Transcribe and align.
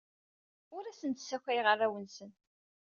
Ur 0.75 0.83
asen-d-ssakayeɣ 0.85 1.67
arraw-nsen. 1.73 2.31